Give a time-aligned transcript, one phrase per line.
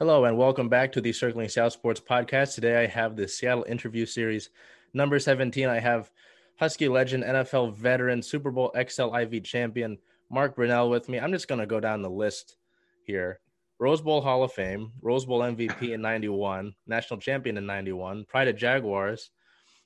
[0.00, 2.56] Hello, and welcome back to the Circling South Sports Podcast.
[2.56, 4.50] Today I have the Seattle interview series
[4.92, 5.68] number 17.
[5.68, 6.10] I have
[6.58, 11.20] Husky legend, NFL veteran, Super Bowl XLIV champion, Mark Brunell with me.
[11.20, 12.56] I'm just going to go down the list
[13.04, 13.38] here.
[13.78, 18.48] Rose Bowl Hall of Fame, Rose Bowl MVP in 91, national champion in 91, Pride
[18.48, 19.30] of Jaguars,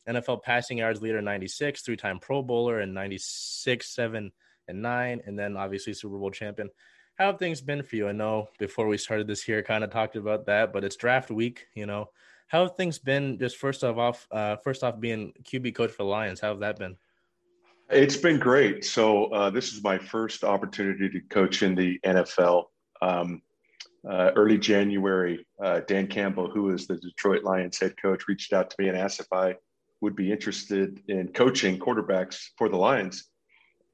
[0.08, 4.32] NFL passing yards leader in 96, three time Pro Bowler in 96, 7,
[4.68, 6.70] and 9, and then obviously Super Bowl champion.
[7.18, 8.08] How have things been for you?
[8.08, 11.32] I know before we started this here, kind of talked about that, but it's draft
[11.32, 12.10] week, you know.
[12.46, 16.04] How have things been just first off, off uh, first off being QB coach for
[16.04, 16.38] the Lions?
[16.38, 16.96] How have that been?
[17.90, 18.84] It's been great.
[18.84, 22.66] So uh, this is my first opportunity to coach in the NFL.
[23.02, 23.42] Um,
[24.08, 28.70] uh, early January, uh, Dan Campbell, who is the Detroit Lions head coach, reached out
[28.70, 29.56] to me and asked if I
[30.00, 33.28] would be interested in coaching quarterbacks for the Lions.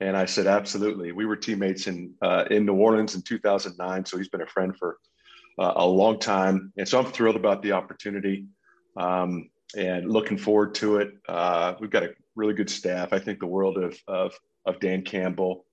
[0.05, 1.13] And I said, absolutely.
[1.13, 4.77] We were teammates in uh, in New Orleans in 2009, so he's been a friend
[4.77, 4.99] for
[5.59, 8.45] uh, a long time, and so I'm thrilled about the opportunity
[8.99, 11.15] um, and looking forward to it.
[11.27, 13.15] Uh, we've got a really good staff.
[13.15, 14.35] I think the world of of,
[14.67, 15.65] of Dan Campbell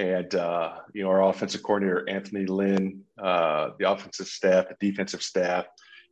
[0.00, 5.22] and uh, you know our offensive coordinator Anthony Lynn, uh, the offensive staff, the defensive
[5.22, 5.66] staff.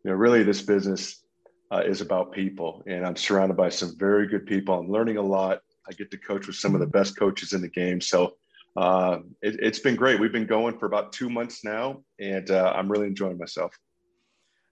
[0.05, 1.25] You know, really, this business
[1.73, 4.79] uh, is about people, and I'm surrounded by some very good people.
[4.79, 5.63] I'm learning a lot.
[5.89, 8.35] I get to coach with some of the best coaches in the game, so
[8.77, 10.21] uh, it, has been great.
[10.21, 13.77] We've been going for about two months now, and uh, I'm really enjoying myself.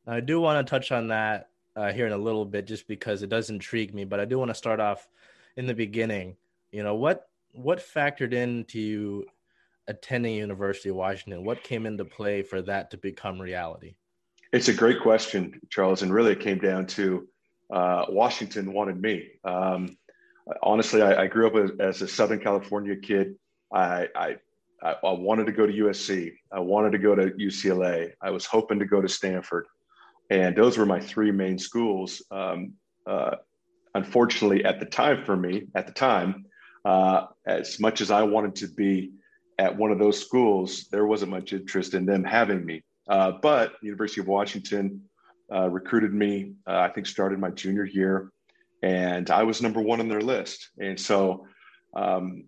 [0.07, 3.23] I do want to touch on that uh, here in a little bit, just because
[3.23, 4.05] it does intrigue me.
[4.05, 5.09] But I do want to start off
[5.57, 6.37] in the beginning.
[6.73, 9.27] You know what what factored into you
[9.87, 11.45] attending University of Washington?
[11.45, 13.95] What came into play for that to become reality?
[14.53, 17.27] It's a great question, Charles, and really it came down to
[17.73, 19.29] uh, Washington wanted me.
[19.45, 19.97] Um,
[20.63, 23.35] honestly, I, I, grew up as, as, a Southern California kid.
[23.73, 24.37] I, I,
[24.83, 26.33] I wanted to go to USC.
[26.53, 28.13] I wanted to go to UCLA.
[28.21, 29.67] I was hoping to go to Stanford,
[30.31, 32.23] and those were my three main schools.
[32.31, 32.75] Um,
[33.07, 33.37] uh,
[33.95, 36.47] unfortunately, at the time for me, at the time,
[36.85, 39.13] uh, as much as I wanted to be
[39.59, 42.83] at one of those schools, there wasn't much interest in them having me.
[43.09, 45.03] Uh, but University of Washington
[45.53, 46.53] uh, recruited me.
[46.67, 48.33] Uh, I think started my junior year,
[48.85, 50.69] and I was number one on their list.
[50.79, 51.47] And so,
[51.97, 52.45] um,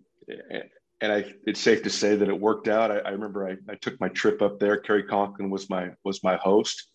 [1.01, 2.91] and I, it's safe to say that it worked out.
[2.91, 4.77] I, I remember I, I, took my trip up there.
[4.77, 6.89] Cary Conklin was my was my host,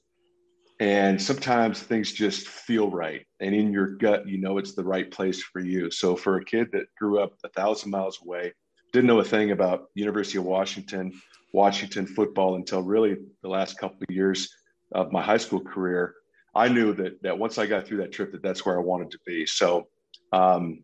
[0.79, 5.11] and sometimes things just feel right, and in your gut, you know it's the right
[5.11, 5.91] place for you.
[5.91, 8.53] So for a kid that grew up a thousand miles away,
[8.93, 11.13] didn't know a thing about University of Washington,
[11.53, 14.49] Washington football until really the last couple of years
[14.93, 16.15] of my high school career.
[16.55, 19.11] I knew that that once I got through that trip, that that's where I wanted
[19.13, 19.47] to be.
[19.47, 19.89] So
[20.33, 20.83] um,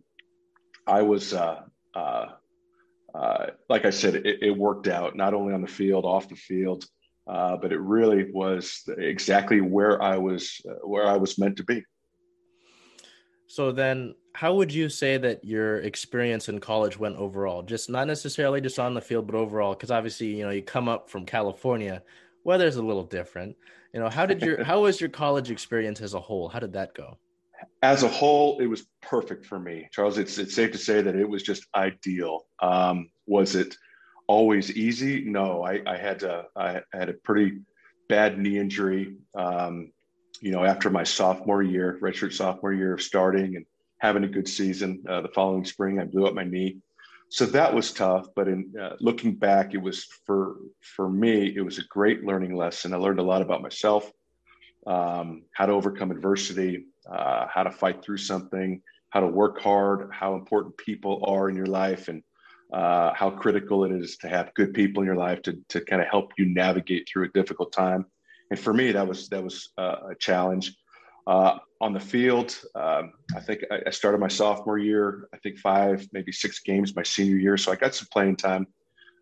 [0.87, 1.35] I was.
[1.35, 1.63] Uh,
[1.95, 2.27] uh,
[3.15, 6.37] uh, like I said, it, it, worked out not only on the field, off the
[6.37, 6.85] field,
[7.27, 11.65] uh, but it really was exactly where I was uh, where I was meant to
[11.65, 11.85] be.
[13.47, 17.63] So then, how would you say that your experience in college went overall?
[17.63, 20.89] Just not necessarily just on the field, but overall, because obviously, you know, you come
[20.89, 22.03] up from California,
[22.49, 23.57] weather's a little different.
[23.93, 26.49] You know, how did your how was your college experience as a whole?
[26.49, 27.19] How did that go?
[27.83, 30.19] as a whole, it was perfect for me, Charles.
[30.19, 32.47] It's it's safe to say that it was just ideal.
[32.61, 33.77] Um, was it
[34.27, 35.25] always easy?
[35.25, 37.61] No, I, I had to, I had a pretty
[38.09, 39.17] bad knee injury.
[39.35, 39.93] Um,
[40.41, 43.65] you know, after my sophomore year, redshirt sophomore year of starting and
[43.99, 46.79] having a good season, uh, the following spring I blew up my knee,
[47.29, 48.27] so that was tough.
[48.35, 52.55] But in uh, looking back, it was for for me, it was a great learning
[52.55, 52.95] lesson.
[52.95, 54.11] I learned a lot about myself,
[54.87, 60.11] um, how to overcome adversity, uh, how to fight through something, how to work hard,
[60.13, 62.23] how important people are in your life, and
[62.73, 66.03] uh, how critical it is to have good people in your life to, to kind
[66.03, 68.05] of help you navigate through a difficult time.
[68.51, 70.75] And for me, that was that was uh, a challenge.
[71.29, 75.29] Uh, on the field, um, I think I started my sophomore year.
[75.35, 78.67] I think five, maybe six games my senior year, so I got some playing time.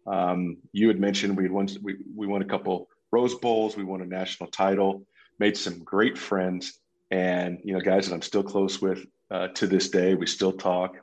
[0.07, 4.03] Um, you had mentioned we won we, we won a couple Rose Bowls, we won
[4.03, 5.05] a national title,
[5.41, 6.79] made some great friends,
[7.11, 10.15] and you know guys that I'm still close with uh, to this day.
[10.15, 10.97] We still talk,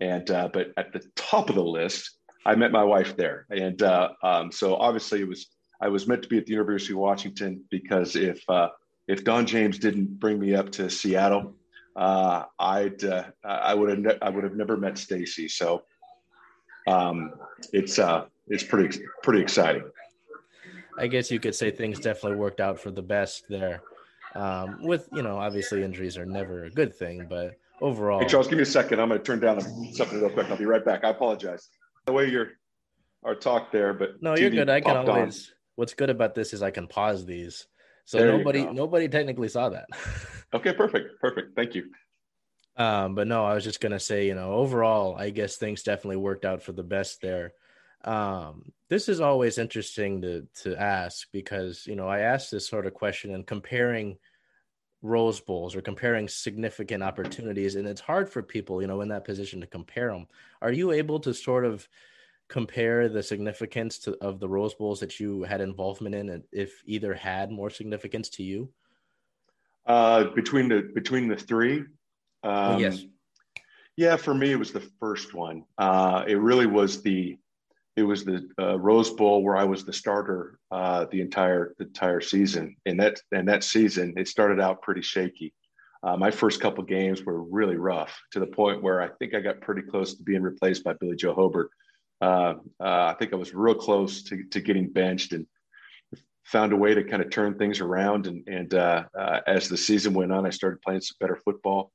[0.00, 2.12] and uh, but at the top of the list,
[2.46, 5.48] I met my wife there, and uh, um, so obviously it was
[5.80, 8.68] I was meant to be at the University of Washington because if uh,
[9.08, 11.54] if Don James didn't bring me up to Seattle,
[11.94, 15.48] uh, I'd uh, I would have ne- I would have never met Stacy.
[15.48, 15.84] So
[16.86, 17.34] um,
[17.72, 17.98] it's
[18.48, 19.84] it's pretty pretty exciting.
[20.98, 23.82] I guess you could say things definitely worked out for the best there.
[24.34, 28.20] Um, with you know, obviously injuries are never a good thing, but overall.
[28.20, 29.00] Hey Charles, give me a second.
[29.00, 29.60] I'm going to turn down
[29.92, 30.50] something real quick.
[30.50, 31.04] I'll be right back.
[31.04, 31.68] I apologize
[32.06, 32.52] the way you're
[33.24, 34.70] our talk there, but no, TV you're good.
[34.70, 35.48] I can always.
[35.48, 35.54] On.
[35.76, 37.66] What's good about this is I can pause these.
[38.06, 39.86] So there nobody nobody technically saw that.
[40.54, 41.54] okay, perfect, perfect.
[41.56, 41.90] Thank you.
[42.76, 46.16] Um, but no, I was just gonna say, you know, overall, I guess things definitely
[46.16, 47.52] worked out for the best there.
[48.04, 52.86] Um, this is always interesting to to ask because you know I asked this sort
[52.86, 54.18] of question and comparing
[55.02, 59.24] Rose Bowls or comparing significant opportunities, and it's hard for people, you know, in that
[59.24, 60.28] position to compare them.
[60.62, 61.88] Are you able to sort of
[62.48, 67.14] compare the significance to, of the Rose Bowls that you had involvement in, if either
[67.14, 68.70] had more significance to you?
[69.86, 71.84] Uh, between the between the three,
[72.42, 73.04] um, yes,
[73.96, 74.16] yeah.
[74.16, 75.64] For me, it was the first one.
[75.78, 77.38] Uh, it really was the
[77.96, 81.86] it was the uh, Rose Bowl where I was the starter uh, the entire the
[81.86, 82.76] entire season.
[82.84, 85.54] And that and that season, it started out pretty shaky.
[86.02, 89.40] Uh, my first couple games were really rough to the point where I think I
[89.40, 91.70] got pretty close to being replaced by Billy Joe Hobert
[92.20, 95.46] uh, uh, I think I was real close to, to getting benched and
[96.44, 98.26] found a way to kind of turn things around.
[98.26, 101.92] And, and uh, uh, as the season went on, I started playing some better football.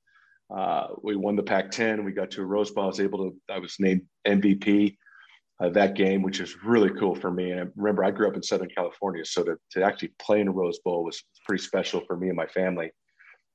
[0.54, 2.04] Uh, we won the Pac-10.
[2.04, 2.84] We got to a Rose Bowl.
[2.84, 3.36] I was able to.
[3.50, 4.98] I was named MVP
[5.70, 7.52] that game, which is really cool for me.
[7.52, 10.48] And I remember, I grew up in Southern California, so to, to actually play in
[10.48, 12.90] a Rose Bowl was pretty special for me and my family.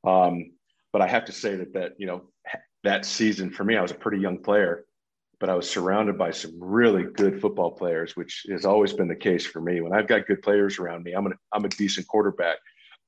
[0.07, 0.53] Um,
[0.93, 2.31] but I have to say that that you know
[2.85, 4.87] that season for me, I was a pretty young player
[5.39, 9.15] but I was surrounded by some really good football players, which has always been the
[9.15, 9.81] case for me.
[9.81, 12.57] When I've got good players around me, I'm, an, I'm a decent quarterback.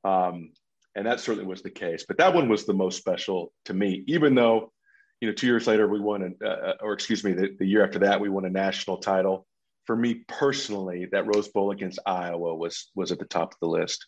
[0.05, 0.53] Um,
[0.95, 2.05] and that certainly was the case.
[2.07, 4.73] But that one was the most special to me, even though,
[5.21, 7.67] you know, two years later we won, an, uh, uh, or excuse me, the, the
[7.67, 9.47] year after that we won a national title.
[9.87, 13.69] For me personally, that Rose Bowl against Iowa was was at the top of the
[13.69, 14.07] list.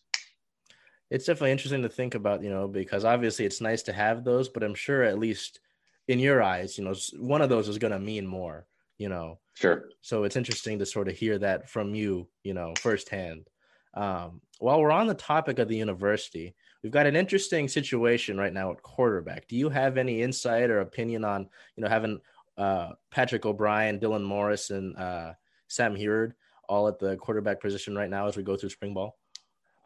[1.11, 4.51] It's definitely interesting to think about, you know, because obviously it's nice to have those,
[4.51, 5.59] but I'm sure at least–
[6.09, 8.67] in your eyes, you know, one of those is going to mean more,
[8.99, 9.39] you know.
[9.55, 9.89] Sure.
[10.01, 13.47] So it's interesting to sort of hear that from you, you know, firsthand.
[13.95, 18.53] Um, while we're on the topic of the university, we've got an interesting situation right
[18.53, 19.49] now at quarterback.
[19.49, 22.21] Do you have any insight or opinion on, you know, having
[22.57, 25.33] uh, Patrick O'Brien, Dylan Morris, and uh,
[25.69, 26.35] Sam Huard
[26.69, 29.19] all at the quarterback position right now as we go through spring ball?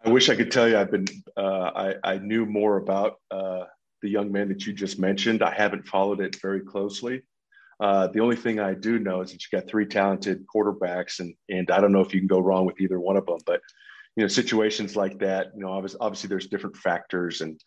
[0.04, 1.06] I wish I could tell you I've been
[1.36, 3.64] uh, I, I knew more about uh,
[4.04, 5.42] the young man that you just mentioned.
[5.42, 7.22] I haven't followed it very closely.
[7.80, 11.34] Uh, the only thing I do know is that you got three talented quarterbacks, and
[11.48, 13.38] and I don't know if you can go wrong with either one of them.
[13.46, 13.62] But
[14.14, 17.58] you know, situations like that, you know, obviously, obviously there's different factors, and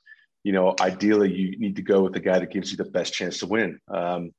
[0.44, 3.14] you know, ideally you need to go with the guy that gives you the best
[3.14, 3.80] chance to win.
[3.90, 4.32] Um,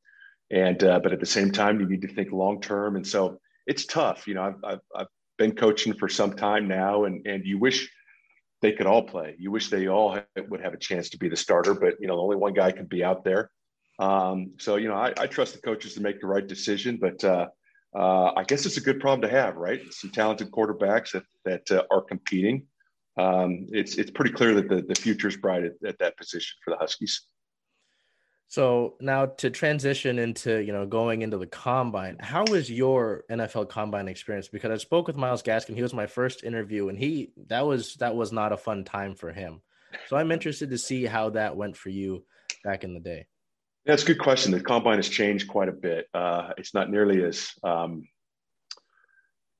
[0.50, 3.41] and uh, but at the same time, you need to think long term, and so
[3.67, 4.27] it's tough.
[4.29, 5.06] You know, I've, I've, I've
[5.37, 7.91] been coaching for some time now, and and you wish
[8.60, 9.37] they could all play.
[9.38, 10.19] You wish they all
[10.49, 12.87] would have a chance to be the starter, but you know, only one guy can
[12.87, 13.50] be out there.
[13.99, 17.22] Um, so you know, I, I, trust the coaches to make the right decision, but
[17.25, 17.49] uh,
[17.96, 19.81] uh, I guess it's a good problem to have, right?
[19.93, 22.66] Some talented quarterbacks that that uh, are competing.
[23.19, 26.56] Um, it's it's pretty clear that the the future is bright at, at that position
[26.64, 27.26] for the Huskies.
[28.49, 33.69] So now to transition into you know going into the combine, how was your NFL
[33.69, 34.49] combine experience?
[34.49, 37.95] Because I spoke with Myles Gaskin, he was my first interview, and he that was
[37.97, 39.61] that was not a fun time for him.
[40.09, 42.25] So I'm interested to see how that went for you
[42.65, 43.27] back in the day.
[43.85, 44.53] It's a good question.
[44.53, 46.09] The combine has changed quite a bit.
[46.12, 48.09] Uh, it's not nearly as um,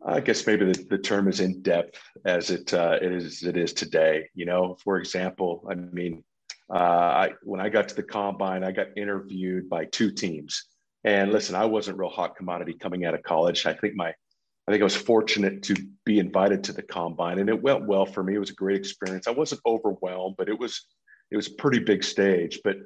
[0.05, 3.59] I guess maybe the, the term is in depth as it uh, it is it
[3.59, 4.31] is today.
[4.35, 6.25] You know, for example, I mean
[6.73, 10.65] uh, I, when I got to the combine, I got interviewed by two teams.
[11.05, 13.67] And listen, I wasn't real hot commodity coming out of college.
[13.67, 17.49] I think my, I think I was fortunate to be invited to the combine, and
[17.49, 18.35] it went well for me.
[18.35, 19.27] It was a great experience.
[19.27, 20.85] I wasn't overwhelmed, but it was,
[21.31, 22.61] it was a pretty big stage.
[22.63, 22.77] But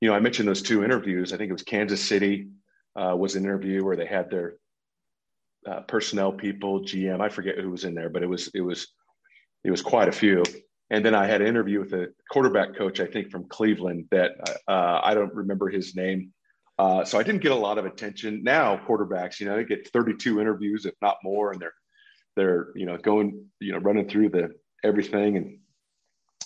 [0.00, 1.32] you know, I mentioned those two interviews.
[1.32, 2.48] I think it was Kansas City
[2.96, 4.54] uh, was an interview where they had their
[5.66, 7.20] uh, personnel people, GM.
[7.20, 8.88] I forget who was in there, but it was it was
[9.64, 10.42] it was quite a few.
[10.90, 14.32] And then I had an interview with a quarterback coach, I think from Cleveland, that
[14.66, 16.32] uh, I don't remember his name.
[16.78, 18.42] Uh, so I didn't get a lot of attention.
[18.42, 21.74] Now quarterbacks, you know, they get 32 interviews, if not more, and they're
[22.36, 24.50] they're you know going, you know, running through the
[24.84, 25.58] everything, and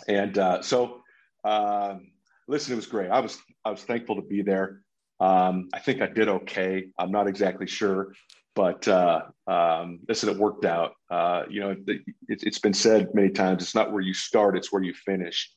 [0.09, 1.03] and uh, so
[1.45, 2.13] um,
[2.49, 3.11] listen, it was great.
[3.11, 4.81] I was I was thankful to be there.
[5.21, 6.87] Um, I think I did okay.
[6.99, 8.15] I'm not exactly sure
[8.55, 10.93] but uh, um, listen, it worked out.
[11.11, 13.63] Uh, you know, it, has been said many times.
[13.63, 15.51] It's not where you start; it's where you finish.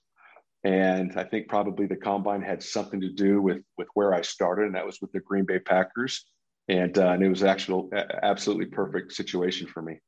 [0.63, 4.65] And I think probably the combine had something to do with with where I started,
[4.65, 6.25] and that was with the Green Bay Packers.
[6.67, 7.91] And, uh, and it was actual
[8.23, 9.99] absolutely perfect situation for me.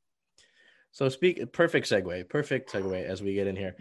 [0.90, 3.76] So speak perfect segue, perfect segue as we get in here.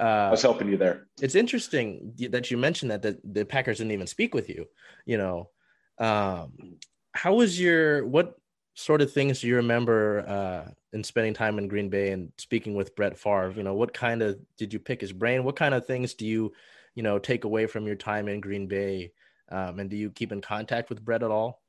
[0.00, 1.06] Uh, I was helping you there.
[1.20, 4.64] It's interesting that you mentioned that the, the Packers didn't even speak with you.
[5.04, 5.50] You know,
[5.98, 6.78] um,
[7.12, 8.34] how was your what
[8.74, 12.74] sort of things do you remember uh, in spending time in Green Bay and speaking
[12.74, 15.44] with Brett Favre, you know, what kind of did you pick his brain?
[15.44, 16.52] What kind of things do you,
[16.94, 19.12] you know, take away from your time in Green Bay?
[19.50, 21.60] Um, and do you keep in contact with Brett at all?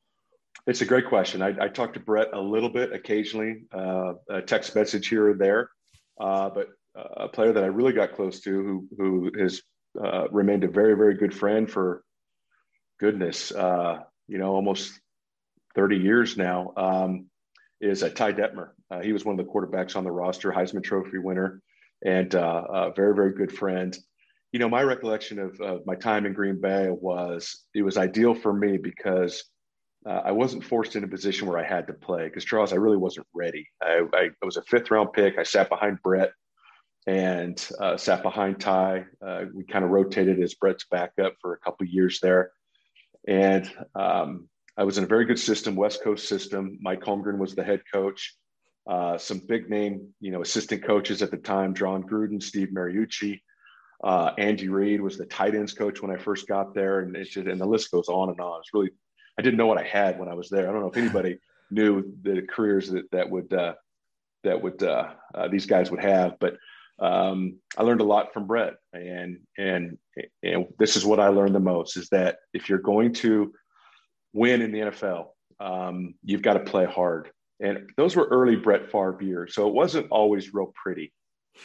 [0.65, 1.41] It's a great question.
[1.41, 5.33] I, I talk to Brett a little bit occasionally, uh, a text message here or
[5.33, 5.69] there,
[6.21, 9.61] uh, but uh, a player that I really got close to, who who has
[10.01, 12.03] uh, remained a very very good friend for
[12.99, 14.99] goodness, uh, you know, almost
[15.75, 17.27] thirty years now, um,
[17.81, 18.69] is Ty Detmer.
[18.89, 21.61] Uh, he was one of the quarterbacks on the roster, Heisman Trophy winner,
[22.05, 23.97] and a very very good friend
[24.53, 28.35] you know, my recollection of, of, my time in Green Bay was it was ideal
[28.35, 29.43] for me because
[30.05, 32.75] uh, I wasn't forced in a position where I had to play because Charles, I
[32.75, 33.67] really wasn't ready.
[33.81, 35.39] I, I, I, was a fifth round pick.
[35.39, 36.33] I sat behind Brett
[37.07, 39.05] and uh, sat behind Ty.
[39.25, 42.51] Uh, we kind of rotated as Brett's backup for a couple years there,
[43.27, 46.77] and um, I was in a very good system, West Coast system.
[46.81, 48.35] Mike Holmgren was the head coach.
[48.87, 53.41] Uh, some big name, you know, assistant coaches at the time: Jon Gruden, Steve Mariucci.
[54.03, 57.29] Uh, Andy Reid was the tight ends coach when I first got there, and it's
[57.29, 58.59] just, and the list goes on and on.
[58.59, 58.89] It's really,
[59.39, 60.67] I didn't know what I had when I was there.
[60.67, 61.39] I don't know if anybody
[61.71, 63.75] knew the careers that that would uh,
[64.43, 66.57] that would uh, uh, these guys would have, but
[66.99, 69.97] um, I learned a lot from Brett, and and
[70.43, 73.53] and this is what I learned the most is that if you're going to
[74.33, 75.27] win in the NFL,
[75.59, 77.29] um, you've got to play hard.
[77.59, 81.13] And those were early Brett Favre years, so it wasn't always real pretty.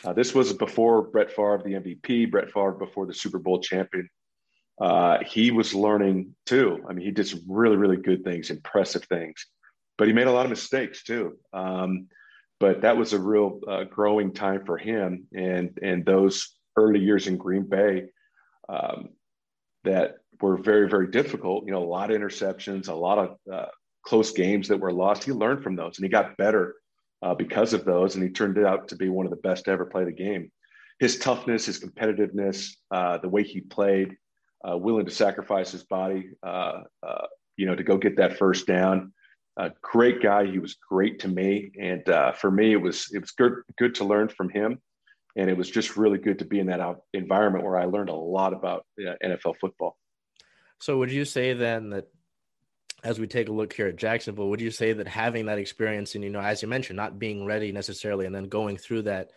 [0.04, 4.08] Uh, this was before Brett Favre, the MVP, Brett Favre before the Super Bowl champion.
[4.80, 6.84] Uh, he was learning too.
[6.88, 9.46] I mean, he did some really, really good things, impressive things,
[9.96, 11.36] but he made a lot of mistakes too.
[11.52, 12.06] Um,
[12.60, 17.26] but that was a real uh, growing time for him, and and those early years
[17.26, 18.06] in Green Bay
[18.68, 19.10] um,
[19.84, 21.64] that were very, very difficult.
[21.66, 23.66] You know, a lot of interceptions, a lot of uh,
[24.02, 25.24] close games that were lost.
[25.24, 26.76] He learned from those, and he got better
[27.22, 29.70] uh, because of those, and he turned out to be one of the best to
[29.70, 30.50] ever play the game.
[30.98, 34.16] His toughness, his competitiveness, uh, the way he played,
[34.68, 37.26] uh, willing to sacrifice his body, uh, uh,
[37.56, 39.12] you know, to go get that first down.
[39.56, 40.46] A great guy.
[40.46, 42.04] He was great to me, and
[42.36, 44.80] for me, it was it was good good to learn from him,
[45.36, 48.14] and it was just really good to be in that environment where I learned a
[48.14, 49.96] lot about NFL football.
[50.80, 52.08] So, would you say then that
[53.04, 56.14] as we take a look here at Jacksonville, would you say that having that experience
[56.14, 59.30] and, you know, as you mentioned, not being ready necessarily and then going through that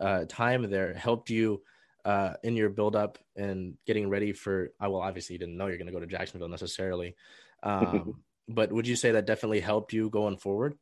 [0.00, 1.62] uh, time there helped you
[2.04, 5.66] uh, in your build up and getting ready for, I well, obviously you didn't know
[5.66, 7.16] you're going to go to Jacksonville necessarily.
[7.62, 10.76] Um, but would you say that definitely helped you going forward?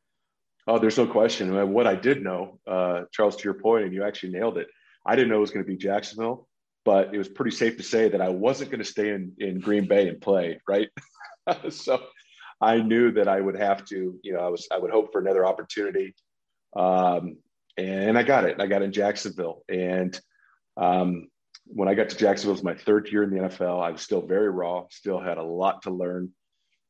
[0.67, 1.71] Oh, there's no question.
[1.71, 4.67] What I did know, uh, Charles, to your point, and you actually nailed it.
[5.05, 6.47] I didn't know it was going to be Jacksonville,
[6.85, 9.59] but it was pretty safe to say that I wasn't going to stay in, in
[9.59, 10.89] Green Bay and play, right?
[11.69, 12.01] so
[12.61, 15.19] I knew that I would have to, you know, I was, I would hope for
[15.19, 16.15] another opportunity.
[16.75, 17.37] Um,
[17.77, 18.59] and I got it.
[18.59, 19.63] I got in Jacksonville.
[19.69, 20.19] And
[20.77, 21.29] um,
[21.65, 23.81] when I got to Jacksonville, it was my third year in the NFL.
[23.81, 26.31] I was still very raw, still had a lot to learn.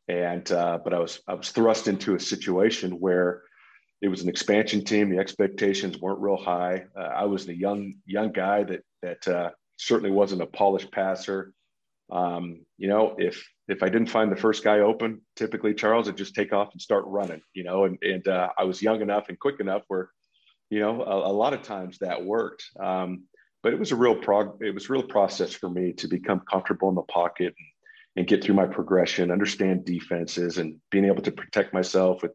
[0.07, 3.43] And, uh, but I was, I was thrust into a situation where
[4.01, 5.09] it was an expansion team.
[5.09, 6.85] The expectations weren't real high.
[6.97, 9.49] Uh, I was the young, young guy that, that uh,
[9.79, 11.53] certainly wasn't a polished passer.
[12.11, 16.17] Um, you know, if if I didn't find the first guy open, typically Charles would
[16.17, 17.41] just take off and start running.
[17.53, 20.09] You know, and and uh, I was young enough and quick enough where,
[20.69, 22.63] you know, a, a lot of times that worked.
[22.79, 23.23] Um,
[23.61, 24.61] but it was a real prog.
[24.61, 27.67] It was real process for me to become comfortable in the pocket and,
[28.15, 32.31] and get through my progression, understand defenses, and being able to protect myself with,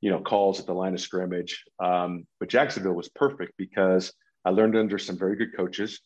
[0.00, 1.64] you know, calls at the line of scrimmage.
[1.78, 4.12] Um, but Jacksonville was perfect because
[4.44, 6.00] I learned under some very good coaches.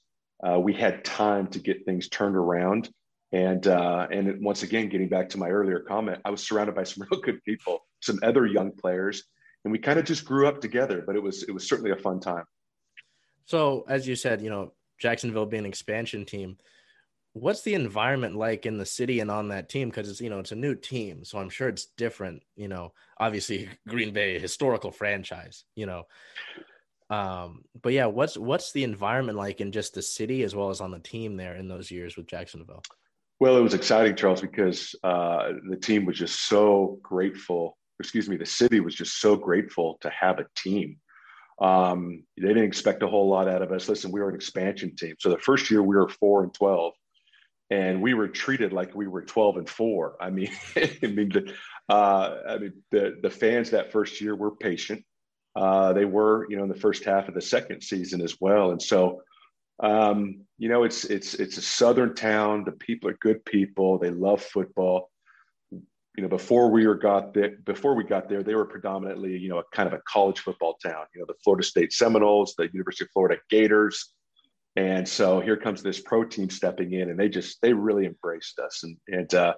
[0.47, 2.91] Uh, we had time to get things turned around
[3.35, 6.85] and uh, and once again, getting back to my earlier comment, I was surrounded by
[6.85, 9.25] some real good people, some other young players,
[9.65, 11.03] and we kind of just grew up together.
[11.05, 12.45] But it was it was certainly a fun time.
[13.47, 16.59] So, as you said, you know, Jacksonville being an expansion team,
[17.33, 19.89] what's the environment like in the city and on that team?
[19.89, 22.45] Because it's you know it's a new team, so I'm sure it's different.
[22.55, 25.65] You know, obviously Green Bay historical franchise.
[25.75, 26.05] You know,
[27.15, 30.81] um, but yeah, what's what's the environment like in just the city as well as
[30.81, 32.83] on the team there in those years with Jacksonville?
[33.41, 37.77] Well, it was exciting, Charles, because uh, the team was just so grateful.
[38.01, 40.97] Excuse me, the city was just so grateful to have a team.
[41.61, 43.89] Um, they didn't expect a whole lot out of us.
[43.89, 45.15] Listen, we were an expansion team.
[45.21, 46.95] So the first year we were four and 12,
[47.71, 50.17] and we were treated like we were 12 and four.
[50.21, 51.55] I mean, I mean, the,
[51.89, 55.05] uh, I mean, the, the fans that first year were patient.
[55.57, 58.73] Uh, they were, you know, in the first half of the second season as well.
[58.73, 59.23] And so
[59.81, 62.65] um, you know, it's it's it's a southern town.
[62.65, 63.99] The people are good people.
[63.99, 65.11] They love football.
[65.71, 69.49] you know, before we were got there, before we got there, they were predominantly, you
[69.49, 71.07] know, a kind of a college football town.
[71.15, 74.13] You know, the Florida State Seminoles, the University of Florida Gators,
[74.77, 78.61] and so here comes this pro team stepping in, and they just they really embraced
[78.61, 79.55] us, and and uh,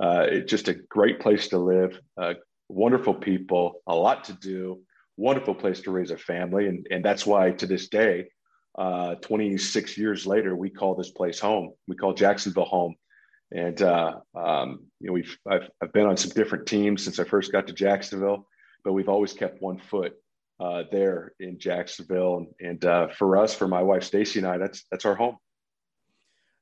[0.00, 2.34] uh, it's just a great place to live, uh,
[2.68, 4.82] wonderful people, a lot to do,
[5.16, 8.28] wonderful place to raise a family, and and that's why to this day,
[8.78, 11.72] uh, 26 years later, we call this place home.
[11.88, 12.96] We call Jacksonville home
[13.52, 17.24] and uh, um, you know, we've I've, I've been on some different teams since I
[17.24, 18.48] first got to Jacksonville,
[18.84, 20.14] but we've always kept one foot
[20.58, 22.38] uh, there in Jacksonville.
[22.38, 25.36] And, and uh, for us, for my wife Stacy and I, that's that's our home.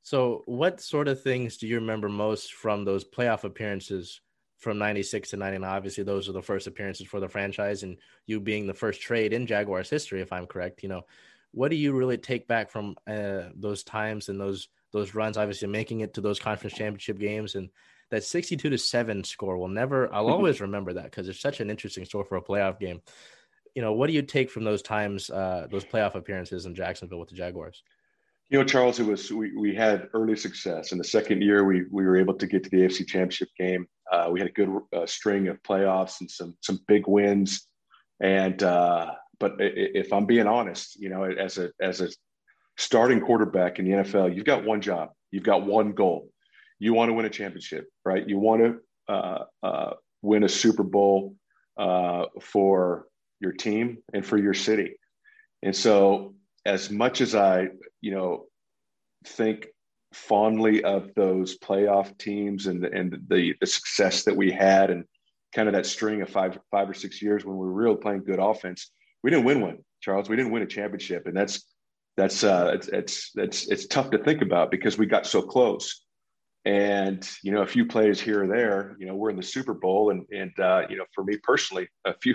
[0.03, 4.21] So, what sort of things do you remember most from those playoff appearances
[4.59, 5.69] from 96 to 99?
[5.69, 7.97] Obviously, those are the first appearances for the franchise, and
[8.27, 10.83] you being the first trade in Jaguars history, if I'm correct.
[10.83, 11.03] You know,
[11.53, 15.67] what do you really take back from uh, those times and those those runs, obviously
[15.67, 17.69] making it to those conference championship games and
[18.11, 21.71] that 62 to 7 score will never I'll always remember that because it's such an
[21.71, 23.01] interesting score for a playoff game.
[23.75, 27.19] You know, what do you take from those times, uh, those playoff appearances in Jacksonville
[27.19, 27.83] with the Jaguars?
[28.51, 30.93] You know, Charles, it was we, we had early success.
[30.93, 33.87] In the second year, we we were able to get to the AFC Championship game.
[34.13, 37.67] Uh, we had a good uh, string of playoffs and some some big wins.
[38.21, 42.11] And uh, but if I'm being honest, you know, as a as a
[42.77, 46.31] starting quarterback in the NFL, you've got one job, you've got one goal.
[46.79, 48.29] You want to win a championship, right?
[48.29, 49.91] You want to uh, uh,
[50.23, 51.37] win a Super Bowl
[51.77, 53.07] uh, for
[53.41, 54.99] your team and for your city.
[55.63, 56.35] And so,
[56.67, 57.69] as much as I,
[58.05, 58.45] you know,
[59.27, 59.67] think
[60.13, 65.05] fondly of those playoff teams and and the the success that we had and
[65.55, 68.23] kind of that string of five five or six years when we were really playing
[68.23, 68.91] good offense,
[69.23, 70.29] we didn't win one, Charles.
[70.29, 71.65] We didn't win a championship, and that's
[72.19, 76.05] that's uh, it's, it's it's it's tough to think about because we got so close.
[76.67, 79.75] And you know, a few plays here or there, you know, we're in the Super
[79.75, 82.35] Bowl, and and uh, you know, for me personally, a few,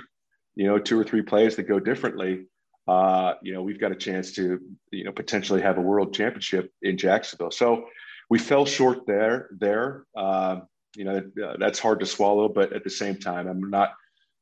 [0.55, 2.47] you know, two or three plays that go differently,
[2.89, 4.59] uh, you know, we've got a chance to
[4.91, 7.51] you know potentially have a world championship in Jacksonville.
[7.51, 7.85] So
[8.31, 9.49] we fell short there.
[9.59, 10.61] There, uh,
[10.95, 13.93] you know, uh, that's hard to swallow, but at the same time, I'm not.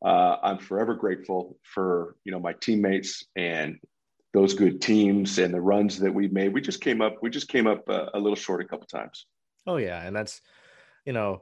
[0.06, 3.80] Uh, I'm forever grateful for you know my teammates and
[4.34, 6.54] those good teams and the runs that we made.
[6.54, 9.26] We just came up, we just came up a, a little short a couple times.
[9.65, 10.41] Oh yeah, and that's
[11.06, 11.41] you know,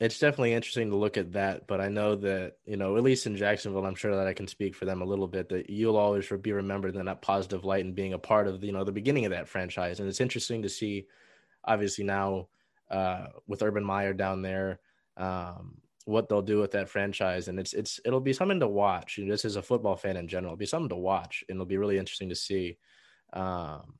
[0.00, 1.66] it's definitely interesting to look at that.
[1.66, 4.48] But I know that you know, at least in Jacksonville, I'm sure that I can
[4.48, 5.48] speak for them a little bit.
[5.48, 8.72] That you'll always be remembered in that positive light and being a part of you
[8.72, 10.00] know the beginning of that franchise.
[10.00, 11.06] And it's interesting to see,
[11.64, 12.48] obviously now
[12.90, 14.80] uh, with Urban Meyer down there.
[15.16, 19.16] Um, what they'll do with that franchise, and it's it's it'll be something to watch.
[19.16, 21.56] You know, just as a football fan in general, it'll be something to watch, and
[21.56, 22.76] it'll be really interesting to see.
[23.32, 23.94] Um,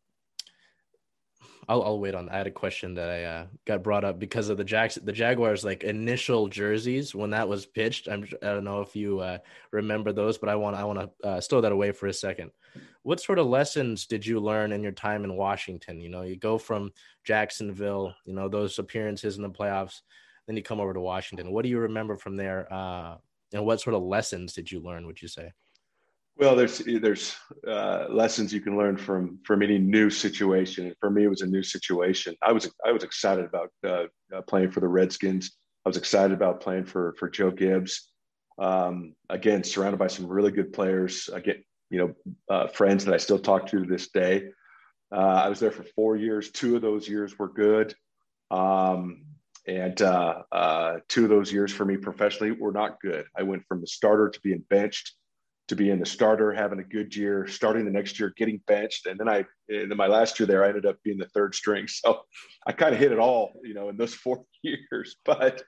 [1.68, 2.28] I'll, I'll wait on.
[2.28, 5.12] I had a question that I uh, got brought up because of the Jacks, the
[5.12, 8.08] Jaguars like initial jerseys when that was pitched.
[8.08, 9.38] I'm I don't know if you uh,
[9.70, 12.50] remember those, but I want I want to uh, stow that away for a second.
[13.02, 16.00] What sort of lessons did you learn in your time in Washington?
[16.00, 16.90] You know, you go from
[17.22, 20.00] Jacksonville, you know, those appearances in the playoffs
[20.46, 21.52] then you come over to Washington.
[21.52, 22.72] What do you remember from there?
[22.72, 23.16] Uh,
[23.52, 25.06] and what sort of lessons did you learn?
[25.06, 25.52] Would you say?
[26.36, 30.86] Well, there's there's uh, lessons you can learn from from any new situation.
[30.86, 32.34] And for me, it was a new situation.
[32.42, 35.52] I was I was excited about uh, uh, playing for the Redskins.
[35.86, 38.10] I was excited about playing for for Joe Gibbs.
[38.58, 41.28] Um, again, surrounded by some really good players.
[41.32, 44.48] Again, you know, uh, friends that I still talk to to this day.
[45.12, 46.50] Uh, I was there for four years.
[46.50, 47.94] Two of those years were good.
[48.50, 49.26] Um,
[49.68, 53.26] and uh, two of those years for me professionally were not good.
[53.36, 55.14] I went from the starter to being benched
[55.68, 59.06] to be in the starter, having a good year, starting the next year, getting benched.
[59.06, 61.86] And then I, in my last year there, I ended up being the third string.
[62.04, 62.20] So
[62.66, 65.16] I kind of hit it all, you know, in those four years.
[65.24, 65.62] But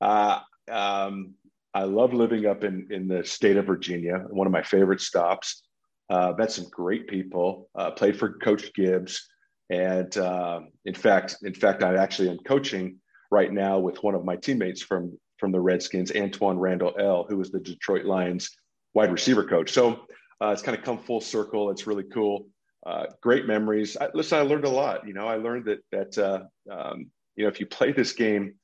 [0.00, 1.34] uh, um,
[1.74, 5.62] I love living up in, in the state of Virginia, one of my favorite stops.
[6.10, 9.26] Uh, met some great people, uh, played for Coach Gibbs.
[9.70, 12.98] And uh, in fact, in fact, I actually am coaching
[13.30, 17.38] right now with one of my teammates from from the Redskins, Antwaan Randle El, who
[17.38, 18.50] was the Detroit Lions
[18.94, 19.72] wide receiver coach.
[19.72, 20.06] So
[20.40, 21.70] uh, it's kind of come full circle.
[21.70, 22.46] It's really cool.
[22.86, 23.96] Uh, great memories.
[23.96, 25.06] I, listen, I learned a lot.
[25.06, 28.54] You know, I learned that that uh, um, you know if you play this game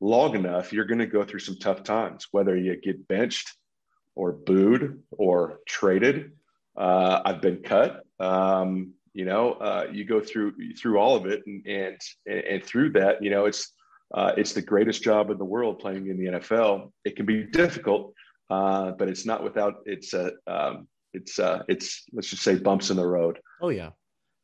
[0.00, 2.28] long enough, you're going to go through some tough times.
[2.30, 3.52] Whether you get benched
[4.14, 6.32] or booed or traded,
[6.76, 8.04] uh, I've been cut.
[8.20, 12.90] Um, you know, uh, you go through through all of it, and and and through
[12.92, 13.72] that, you know, it's
[14.12, 16.92] uh, it's the greatest job in the world playing in the NFL.
[17.04, 18.14] It can be difficult,
[18.54, 22.90] uh, but it's not without it's uh, um, it's uh, it's let's just say bumps
[22.90, 23.40] in the road.
[23.60, 23.90] Oh yeah,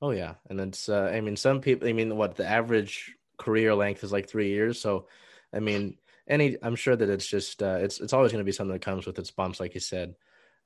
[0.02, 3.74] oh yeah, and it's uh, I mean some people I mean what the average career
[3.74, 4.80] length is like three years.
[4.80, 5.06] So
[5.54, 5.96] I mean
[6.28, 8.82] any I'm sure that it's just uh, it's it's always going to be something that
[8.82, 10.14] comes with its bumps, like you said.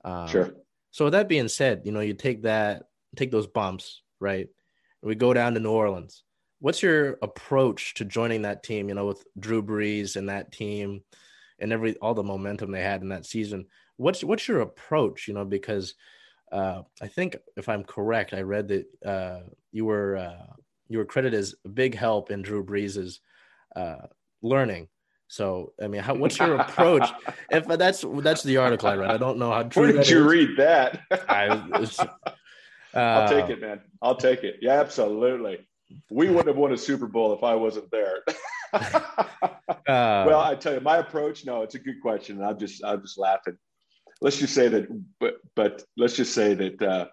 [0.04, 0.54] Um, sure.
[0.90, 2.84] So with that being said, you know, you take that
[3.16, 4.48] take those bumps, right?
[5.02, 6.22] We go down to New Orleans.
[6.60, 8.88] What's your approach to joining that team?
[8.88, 11.02] You know, with Drew Brees and that team,
[11.58, 13.66] and every all the momentum they had in that season.
[13.96, 15.28] What's what's your approach?
[15.28, 15.94] You know, because
[16.52, 19.40] uh, I think if I'm correct, I read that uh,
[19.72, 20.54] you were uh,
[20.88, 23.20] you were credited as a big help in Drew Brees's
[23.74, 24.06] uh,
[24.42, 24.88] learning.
[25.26, 27.08] So, I mean, how, what's your approach?
[27.50, 29.84] if that's that's the article I read, I don't know how true.
[29.84, 30.24] Where did you is.
[30.24, 31.00] read that?
[31.28, 32.28] I, uh,
[32.94, 33.80] I'll take it, man.
[34.02, 34.58] I'll take it.
[34.60, 35.66] Yeah, absolutely.
[36.10, 38.22] We wouldn't have won a Super Bowl if I wasn't there.
[39.68, 41.44] uh, well, I tell you, my approach.
[41.44, 42.42] No, it's a good question.
[42.42, 43.56] I'm just, I'm just laughing.
[44.20, 44.86] Let's just say that,
[45.20, 47.06] but, but let's just say that uh,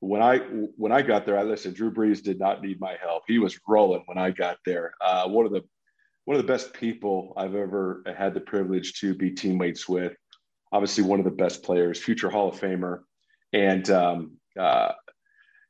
[0.00, 1.74] when I when I got there, I listened.
[1.74, 3.24] Drew Brees did not need my help.
[3.26, 4.92] He was rolling when I got there.
[5.00, 5.62] Uh, one of the
[6.24, 10.12] one of the best people I've ever had the privilege to be teammates with.
[10.72, 13.00] Obviously, one of the best players, future Hall of Famer,
[13.52, 14.92] and um, uh,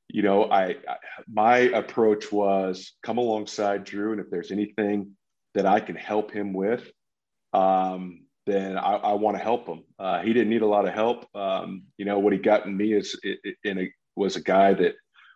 [0.09, 0.97] you know, I, I
[1.31, 5.13] my approach was come alongside Drew, and if there's anything
[5.59, 6.89] that I can help him with,
[7.53, 9.83] um, then I, I want to help him.
[9.99, 11.27] Uh, he didn't need a lot of help.
[11.35, 13.19] Um, you know, what he got in me is
[13.65, 14.95] in a, was a guy that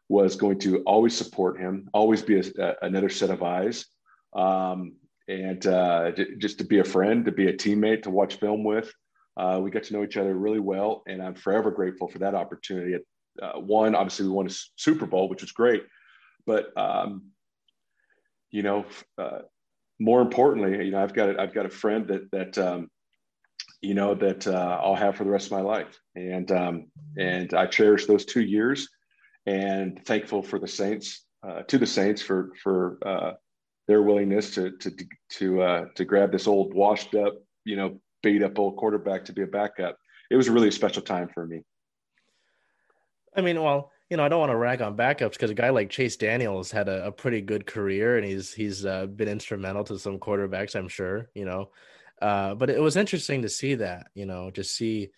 [0.09, 3.85] was going to always support him, always be a, another set of eyes.
[4.33, 4.95] Um,
[5.27, 8.93] and uh, just to be a friend, to be a teammate, to watch film with.
[9.37, 12.37] Uh, we got to know each other really well, and I'm forever grateful for that
[12.37, 12.97] opportunity.
[13.43, 15.83] Uh, one, obviously, we won a Super Bowl, which was great,
[16.47, 17.33] but um,
[18.53, 18.85] you know,
[19.19, 19.41] uh,
[19.99, 22.89] more importantly, you know, I've got a, I've got a friend that that um,
[23.81, 26.87] you know that uh, I'll have for the rest of my life, and um,
[27.19, 28.89] and I cherish those two years,
[29.47, 32.99] and thankful for the Saints uh, to the Saints for for
[33.89, 34.91] their willingness to to
[35.29, 39.33] to uh, to grab this old washed up, you know, beat up old quarterback to
[39.33, 39.97] be a backup.
[40.31, 41.63] It was really a special time for me.
[43.37, 45.71] I mean, well, you know, I don't want to rag on backups because a guy
[45.71, 49.85] like Chase Daniels had a, a pretty good career and he's he's uh, been instrumental
[49.85, 51.31] to some quarterbacks, I'm sure.
[51.35, 51.71] You know,
[52.21, 54.09] uh, but it was interesting to see that.
[54.13, 55.13] You know, just see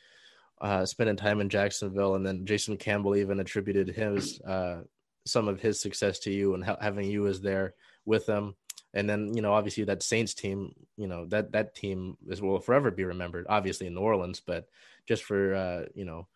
[0.60, 4.82] uh, spending time in Jacksonville and then Jason Campbell even attributed his uh,
[5.26, 8.54] some of his success to you and ha- having you as there with them.
[8.92, 12.60] And then, you know, obviously that Saints team, you know, that that team is will
[12.60, 14.68] forever be remembered, obviously in New Orleans, but
[15.08, 16.28] just for uh, you know,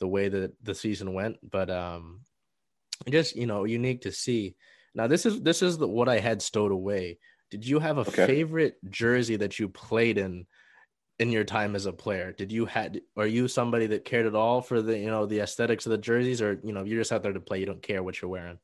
[0.00, 1.38] the way that the season went.
[1.48, 2.20] But um
[3.08, 4.56] just, you know, unique to see.
[4.94, 7.18] Now this is this is the, what I had stowed away.
[7.50, 8.26] Did you have a okay.
[8.26, 10.46] favorite jersey that you played in
[11.18, 12.32] in your time as a player?
[12.32, 15.40] Did you had are you somebody that cared at all for the you know the
[15.40, 17.82] aesthetics of the jerseys, or you know you're just out there to play, you don't
[17.82, 18.58] care what you're wearing?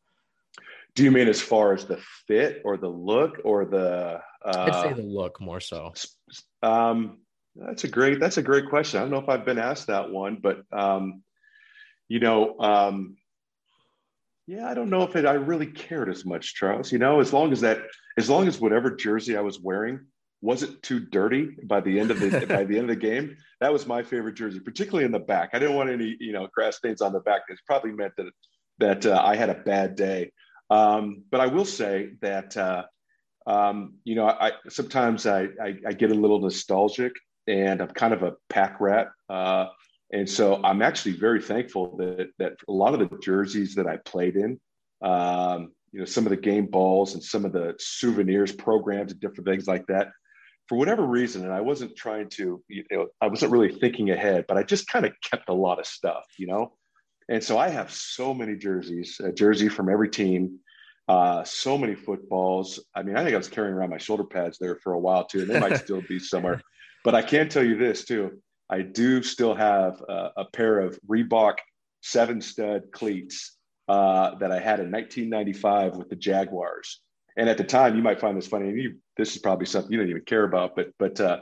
[0.94, 4.20] Do you mean as far as the fit or the look or the?
[4.44, 5.92] Uh, I'd say the look more so.
[6.62, 7.18] Um,
[7.60, 8.20] that's a great.
[8.20, 8.98] That's a great question.
[8.98, 11.22] I don't know if I've been asked that one, but um,
[12.08, 13.16] you know, um,
[14.46, 15.26] yeah, I don't know if it.
[15.26, 16.90] I really cared as much, Charles.
[16.90, 17.82] You know, as long as that,
[18.16, 20.06] as long as whatever jersey I was wearing
[20.42, 23.72] wasn't too dirty by the end of the by the end of the game, that
[23.72, 25.50] was my favorite jersey, particularly in the back.
[25.52, 27.42] I didn't want any, you know, grass stains on the back.
[27.48, 28.32] It probably meant that
[28.78, 30.32] that uh, I had a bad day.
[30.70, 32.84] Um, but I will say that uh,
[33.46, 37.12] um, you know I sometimes I, I, I get a little nostalgic
[37.46, 39.08] and I'm kind of a pack rat.
[39.28, 39.66] Uh,
[40.12, 43.96] and so I'm actually very thankful that that a lot of the jerseys that I
[43.98, 44.60] played in,
[45.02, 49.20] um, you know, some of the game balls and some of the souvenirs programs and
[49.20, 50.08] different things like that,
[50.68, 54.44] for whatever reason, and I wasn't trying to, you know, I wasn't really thinking ahead,
[54.48, 56.72] but I just kind of kept a lot of stuff, you know.
[57.28, 60.58] And so I have so many jerseys, a jersey from every team,
[61.08, 62.78] uh, so many footballs.
[62.94, 65.24] I mean, I think I was carrying around my shoulder pads there for a while
[65.24, 66.60] too, and they might still be somewhere.
[67.04, 68.40] But I can tell you this too.
[68.68, 71.54] I do still have a, a pair of Reebok
[72.02, 73.56] seven stud cleats
[73.88, 77.00] uh, that I had in 1995 with the Jaguars.
[77.36, 78.68] And at the time, you might find this funny.
[78.68, 81.40] And you, this is probably something you don't even care about, but but uh,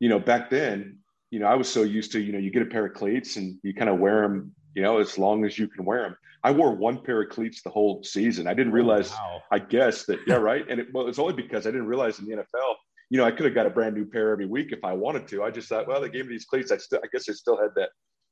[0.00, 0.98] you know, back then,
[1.30, 3.36] you know, I was so used to you know, you get a pair of cleats
[3.36, 6.16] and you kind of wear them you know, as long as you can wear them.
[6.44, 8.46] I wore one pair of cleats the whole season.
[8.46, 9.42] I didn't oh, realize, oh, wow.
[9.50, 10.64] I guess that, yeah, right.
[10.68, 12.74] And it, well, it's only because I didn't realize in the NFL,
[13.10, 15.28] you know, I could have got a brand new pair every week if I wanted
[15.28, 15.44] to.
[15.44, 16.72] I just thought, well, they gave me these cleats.
[16.72, 17.90] I still, I guess I still had that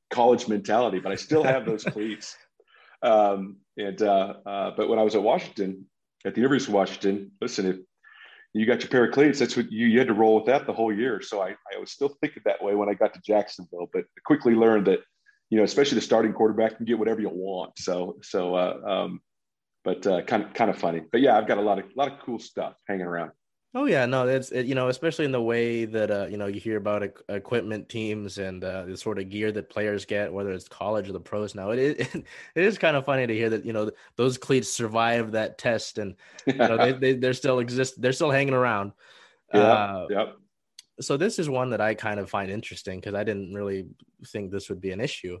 [0.09, 2.35] college mentality, but I still have those cleats.
[3.01, 5.85] Um, and, uh, uh, but when I was at Washington,
[6.25, 7.77] at the University of Washington, listen, if
[8.53, 10.65] you got your pair of cleats, that's what you, you had to roll with that
[10.65, 11.21] the whole year.
[11.21, 14.55] So I, I was still thinking that way when I got to Jacksonville, but quickly
[14.55, 14.99] learned that
[15.49, 17.77] you know, especially the starting quarterback can get whatever you want.
[17.77, 19.21] So, so, uh, um,
[19.83, 21.01] but uh, kind of kind of funny.
[21.11, 23.31] But yeah, I've got a lot of a lot of cool stuff hanging around.
[23.77, 26.45] Oh yeah, no, it's it, you know, especially in the way that uh, you know
[26.45, 30.53] you hear about equipment teams and uh, the sort of gear that players get, whether
[30.53, 31.55] it's college or the pros.
[31.55, 32.15] Now, it is it,
[32.55, 35.97] it is kind of funny to hear that you know those cleats survive that test
[35.97, 38.93] and you know they, they they're still exist, they're still hanging around.
[39.53, 39.61] Yeah.
[39.61, 40.35] Uh, yep.
[40.99, 43.85] So this is one that I kind of find interesting because I didn't really
[44.27, 45.37] think this would be an issue.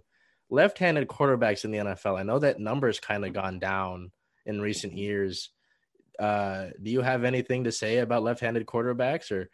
[0.51, 2.19] Left-handed quarterbacks in the NFL.
[2.19, 4.11] I know that number's kind of gone down
[4.45, 5.49] in recent years
[6.19, 9.49] uh, do you have anything to say about left-handed quarterbacks, or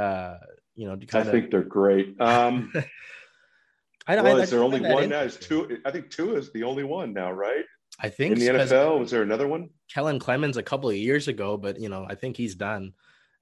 [0.00, 0.38] uh,
[0.74, 2.20] you know, kind I think they're great.
[2.20, 2.72] Um,
[4.06, 5.20] I, well, I, is there only one now?
[5.20, 5.78] Is two?
[5.84, 7.64] I think two is the only one now, right?
[8.00, 8.98] I think in the NFL.
[8.98, 9.70] Was there another one?
[9.92, 12.92] Kellen Clemens a couple of years ago, but you know, I think he's done.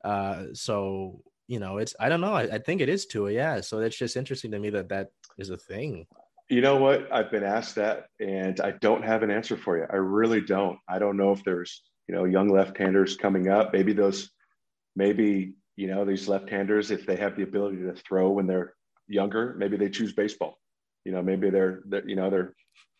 [0.04, 2.34] Uh, so you know, it's I don't know.
[2.34, 3.60] I, I think it is Tua, yeah.
[3.60, 5.08] So it's just interesting to me that that
[5.38, 6.06] is a thing.
[6.48, 7.10] You know what?
[7.12, 9.86] I've been asked that, and I don't have an answer for you.
[9.90, 10.78] I really don't.
[10.88, 11.82] I don't know if there's
[12.12, 13.72] you know, young left-handers coming up.
[13.72, 14.30] Maybe those,
[14.94, 18.74] maybe you know, these left-handers, if they have the ability to throw when they're
[19.08, 20.58] younger, maybe they choose baseball.
[21.06, 22.54] You know, maybe they're, they're you know, they're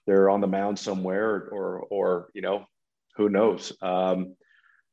[0.07, 2.65] they're on the mound somewhere, or or, or you know,
[3.17, 3.71] who knows.
[3.83, 4.35] Um,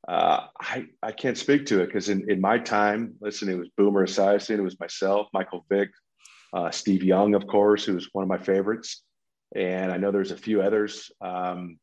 [0.05, 3.69] uh, I I can't speak to it because in, in my time, listen, it was
[3.77, 5.91] Boomer Esiason, it was myself, Michael Vick,
[6.51, 9.01] uh, Steve Young, of course, who was one of my favorites,
[9.55, 11.09] and I know there's a few others.
[11.21, 11.79] Um,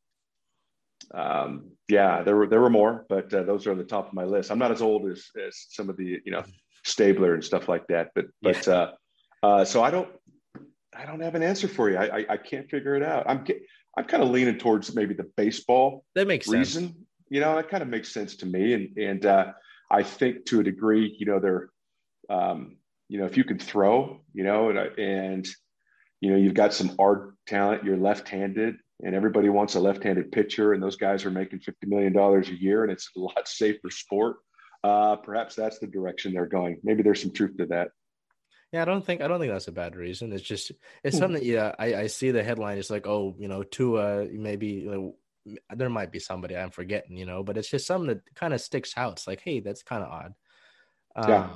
[1.14, 4.14] um, yeah, there were there were more, but uh, those are on the top of
[4.14, 4.50] my list.
[4.50, 6.44] I'm not as old as, as some of the you know
[6.84, 8.72] Stabler and stuff like that, but but yeah.
[8.72, 8.92] uh,
[9.42, 10.08] uh, so I don't
[10.94, 11.96] I don't have an answer for you.
[11.96, 13.24] I I, I can't figure it out.
[13.28, 13.44] I'm
[13.96, 16.04] I'm kind of leaning towards maybe the baseball.
[16.14, 16.84] That makes reason.
[16.88, 16.96] Sense.
[17.28, 19.52] You know, that kind of makes sense to me, and and uh,
[19.90, 21.70] I think to a degree, you know, they're
[22.28, 25.48] um, you know if you can throw, you know, and, and
[26.20, 30.72] you know you've got some art talent, you're left-handed and everybody wants a left-handed pitcher,
[30.72, 33.90] and those guys are making fifty million dollars a year, and it's a lot safer
[33.90, 34.36] sport.
[34.84, 36.78] Uh, perhaps that's the direction they're going.
[36.82, 37.90] Maybe there's some truth to that.
[38.72, 40.32] Yeah, I don't think I don't think that's a bad reason.
[40.32, 41.20] It's just it's hmm.
[41.20, 41.42] something.
[41.44, 42.78] Yeah, I, I see the headline.
[42.78, 47.16] It's like, oh, you know, Tua maybe you know, there might be somebody I'm forgetting,
[47.16, 49.12] you know, but it's just something that kind of sticks out.
[49.12, 50.34] It's like, hey, that's kind of odd.
[51.14, 51.48] Um, yeah.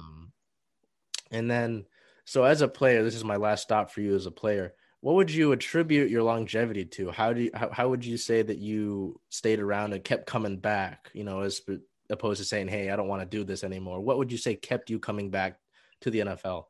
[1.38, 1.86] And then,
[2.24, 5.14] so as a player, this is my last stop for you as a player what
[5.14, 7.10] would you attribute your longevity to?
[7.10, 10.58] How do you, how, how would you say that you stayed around and kept coming
[10.58, 11.62] back, you know, as
[12.10, 14.00] opposed to saying, Hey, I don't want to do this anymore.
[14.00, 15.58] What would you say kept you coming back
[16.02, 16.64] to the NFL?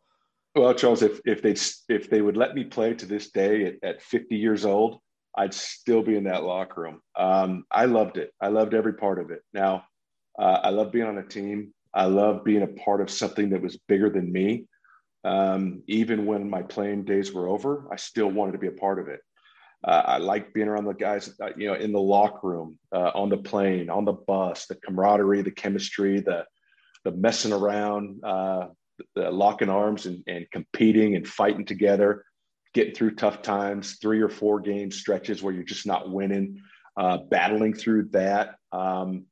[0.54, 1.54] Well, Charles, if, if they,
[1.92, 4.98] if they would let me play to this day at, at 50 years old,
[5.36, 7.00] I'd still be in that locker room.
[7.16, 8.32] Um, I loved it.
[8.40, 9.42] I loved every part of it.
[9.52, 9.84] Now,
[10.38, 11.72] uh, I love being on a team.
[11.94, 14.66] I love being a part of something that was bigger than me.
[15.24, 18.98] Um, even when my playing days were over, I still wanted to be a part
[18.98, 19.20] of it.
[19.82, 23.10] Uh, I like being around the guys, uh, you know, in the locker room, uh,
[23.14, 26.44] on the plane, on the bus, the camaraderie, the chemistry, the
[27.04, 28.66] the messing around, uh,
[29.14, 32.24] the, locking arms and, and competing and fighting together,
[32.74, 36.60] getting through tough times, three or four game stretches where you're just not winning,
[36.96, 38.56] uh, battling through that.
[38.72, 39.24] Um,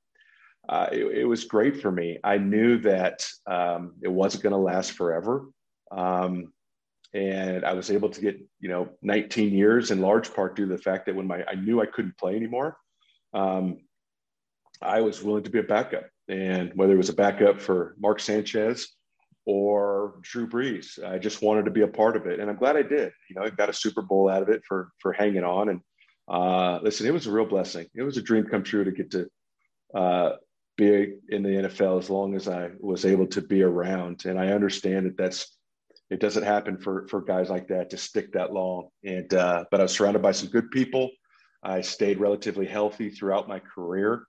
[0.69, 2.19] uh, it, it, was great for me.
[2.23, 5.47] I knew that um, it wasn't going to last forever.
[5.91, 6.53] Um,
[7.15, 10.77] and I was able to get, you know, 19 years in large part due to
[10.77, 12.77] the fact that when my I knew I couldn't play anymore,
[13.33, 13.79] um,
[14.83, 16.05] I was willing to be a backup.
[16.29, 18.89] And whether it was a backup for Mark Sanchez
[19.47, 22.77] or Drew Brees, I just wanted to be a part of it, and I'm glad
[22.77, 23.13] I did.
[23.31, 25.71] You know, I got a Super Bowl out of it for for hanging on.
[25.71, 25.81] And
[26.29, 27.87] uh, listen, it was a real blessing.
[27.95, 29.29] It was a dream come true to get to
[29.95, 30.33] uh,
[30.77, 34.27] be in the NFL as long as I was able to be around.
[34.27, 35.58] And I understand that that's
[36.11, 38.89] it doesn't happen for for guys like that to stick that long.
[39.05, 41.11] And uh, but I was surrounded by some good people.
[41.63, 44.25] I stayed relatively healthy throughout my career,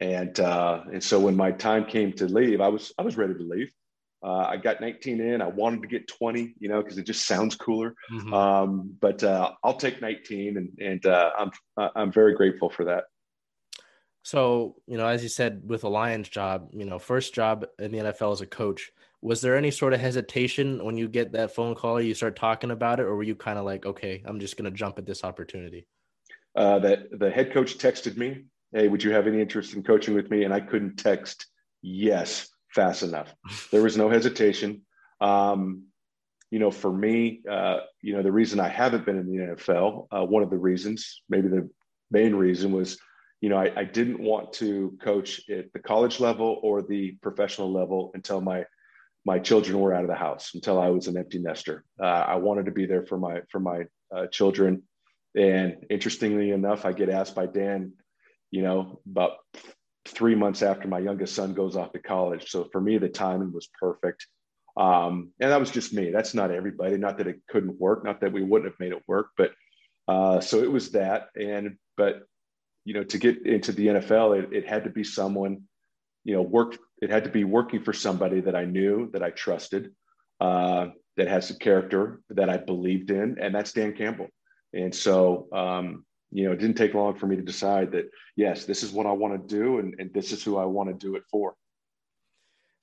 [0.00, 3.34] and uh, and so when my time came to leave, I was I was ready
[3.34, 3.72] to leave.
[4.22, 5.40] Uh, I got 19 in.
[5.40, 7.94] I wanted to get 20, you know, because it just sounds cooler.
[8.12, 8.34] Mm-hmm.
[8.34, 11.50] Um, but uh, I'll take 19, and and uh, I'm
[11.94, 13.04] I'm very grateful for that.
[14.22, 17.92] So you know, as you said, with a Lions job, you know, first job in
[17.92, 18.90] the NFL as a coach
[19.22, 22.70] was there any sort of hesitation when you get that phone call you start talking
[22.70, 25.06] about it or were you kind of like okay i'm just going to jump at
[25.06, 25.86] this opportunity
[26.56, 30.14] uh, that the head coach texted me hey would you have any interest in coaching
[30.14, 30.44] with me?
[30.44, 31.46] And i couldn't text
[31.82, 33.34] yes fast enough.
[33.72, 34.82] There was no hesitation.
[35.20, 35.84] Um,
[36.50, 40.08] you know for me uh, you know the reason i haven't been in the nfl
[40.10, 41.70] uh, one of the reasons maybe the
[42.10, 42.98] main reason was
[43.40, 47.72] you know I, I didn't want to coach at the college level or the professional
[47.72, 48.64] level until my
[49.24, 51.84] my children were out of the house until I was an empty nester.
[52.00, 54.82] Uh, I wanted to be there for my for my uh, children,
[55.36, 57.92] and interestingly enough, I get asked by Dan,
[58.50, 59.38] you know, about
[60.06, 62.50] three months after my youngest son goes off to college.
[62.50, 64.26] So for me, the timing was perfect.
[64.76, 66.10] Um, and that was just me.
[66.10, 66.96] That's not everybody.
[66.96, 68.04] Not that it couldn't work.
[68.04, 69.28] Not that we wouldn't have made it work.
[69.36, 69.52] But
[70.08, 71.28] uh, so it was that.
[71.36, 72.22] And but
[72.84, 75.62] you know, to get into the NFL, it, it had to be someone,
[76.24, 79.30] you know, worked, It had to be working for somebody that I knew, that I
[79.30, 79.92] trusted,
[80.40, 84.28] uh, that has a character that I believed in, and that's Dan Campbell.
[84.72, 88.64] And so, um, you know, it didn't take long for me to decide that yes,
[88.64, 90.94] this is what I want to do, and, and this is who I want to
[90.94, 91.54] do it for.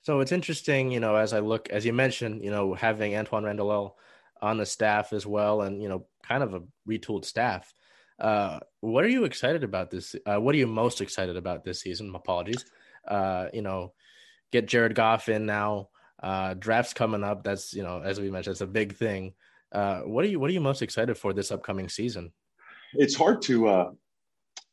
[0.02, 3.44] So it's interesting, you know, as I look, as you mentioned, you know, having Antwaan
[3.44, 3.96] Randle
[4.40, 7.72] on the staff as well, and you know, kind of a retooled staff.
[8.18, 10.14] Uh, what are you excited about this?
[10.26, 12.14] Uh, what are you most excited about this season?
[12.14, 12.64] Apologies.
[13.08, 13.92] Uh, you know,
[14.52, 15.88] get Jared Goff in now.
[16.22, 17.44] Uh, drafts coming up.
[17.44, 19.34] That's you know, as we mentioned, it's a big thing.
[19.72, 22.32] Uh, what are you What are you most excited for this upcoming season?
[22.94, 23.90] It's hard to, uh,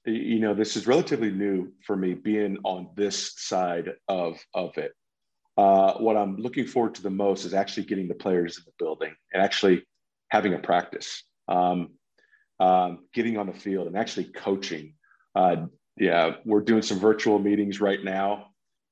[0.06, 4.94] you know, this is relatively new for me being on this side of of it.
[5.58, 8.74] Uh, what I'm looking forward to the most is actually getting the players in the
[8.78, 9.86] building and actually
[10.30, 11.92] having a practice, um,
[12.60, 14.96] um, getting on the field and actually coaching.
[15.34, 15.68] Uh,
[15.98, 18.48] yeah, we're doing some virtual meetings right now.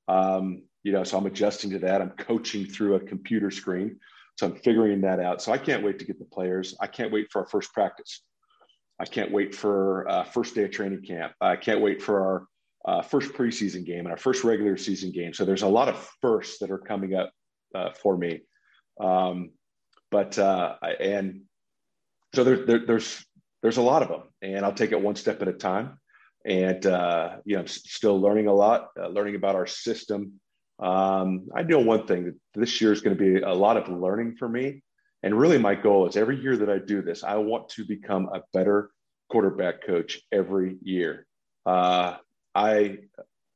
[0.08, 2.02] Um, you know, so I'm adjusting to that.
[2.02, 4.00] I'm coaching through a computer screen.
[4.38, 5.42] So I'm figuring that out.
[5.42, 6.76] So I can't wait to get the players.
[6.80, 8.22] I can't wait for our first practice.
[9.00, 11.34] I can't wait for uh, first day of training camp.
[11.40, 12.48] I can't wait for our
[12.86, 15.34] uh, first preseason game and our first regular season game.
[15.34, 17.32] So there's a lot of firsts that are coming up
[17.76, 18.42] uh, for me.
[19.00, 19.52] Um,
[20.12, 21.42] but uh, and
[22.36, 23.26] so there, there, there's
[23.62, 26.00] there's a lot of them, and I'll take it one step at a time.
[26.46, 30.40] And uh, you know, I'm still learning a lot, uh, learning about our system.
[30.80, 33.88] Um, I know one thing that this year is going to be a lot of
[33.88, 34.84] learning for me.
[35.22, 38.30] And really, my goal is every year that I do this, I want to become
[38.34, 38.90] a better
[39.30, 41.26] quarterback coach every year.
[41.66, 42.18] Uh,
[42.54, 42.98] I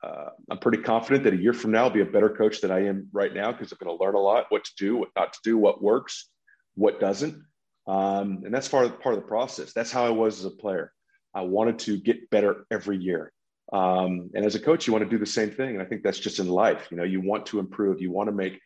[0.02, 2.72] uh, I'm pretty confident that a year from now I'll be a better coach than
[2.72, 5.10] I am right now because I'm going to learn a lot, what to do, what
[5.16, 6.30] not to do, what works,
[6.76, 7.44] what doesn't,
[7.88, 9.74] um, and that's part of, part of the process.
[9.74, 10.94] That's how I was as a player.
[11.38, 13.32] I wanted to get better every year,
[13.72, 15.70] um, and as a coach, you want to do the same thing.
[15.76, 16.88] And I think that's just in life.
[16.90, 18.60] You know, you want to improve, you want to make,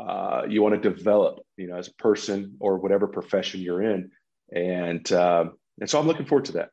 [0.00, 1.38] uh, you want to develop.
[1.56, 4.10] You know, as a person or whatever profession you're in,
[4.52, 5.44] and uh,
[5.80, 6.70] and so I'm looking forward to that.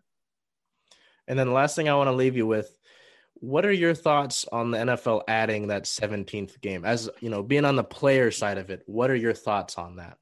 [1.28, 2.76] And then the last thing I want to leave you with
[3.36, 6.86] what are your thoughts on the NFL adding that 17th game?
[6.86, 9.98] As you know, being on the player side of it, what are your thoughts on
[9.98, 10.18] that?